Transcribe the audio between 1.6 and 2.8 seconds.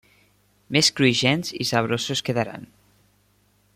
i saborosos quedaran.